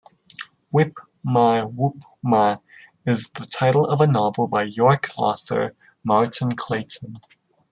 [0.71, 2.57] "Whip-Ma-Whop-Ma"
[3.05, 7.17] is the title of a novel by York author Martyn Clayton.